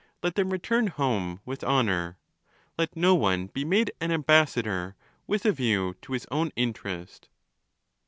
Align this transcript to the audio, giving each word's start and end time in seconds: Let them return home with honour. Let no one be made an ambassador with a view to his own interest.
Let 0.23 0.33
them 0.33 0.49
return 0.49 0.87
home 0.87 1.41
with 1.45 1.63
honour. 1.63 2.17
Let 2.75 2.95
no 2.95 3.13
one 3.13 3.45
be 3.45 3.63
made 3.63 3.91
an 4.01 4.11
ambassador 4.11 4.95
with 5.27 5.45
a 5.45 5.51
view 5.51 5.93
to 6.01 6.13
his 6.13 6.25
own 6.31 6.51
interest. 6.55 7.29